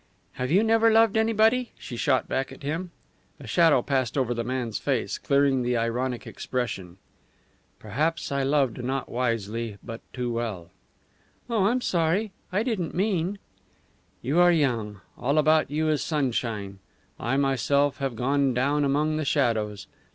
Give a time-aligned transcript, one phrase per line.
[0.31, 2.89] "Have you never loved anybody?" she shot back at him.
[3.39, 6.97] A shadow passed over the man's face, clearing the ironic expression.
[7.77, 10.71] "Perhaps I loved not wisely but too well."
[11.51, 12.31] "Oh, I'm sorry!
[12.51, 13.37] I didn't mean"
[14.23, 16.79] "You are young; all about you is sunshine;
[17.19, 19.85] I myself have gone down among the shadows.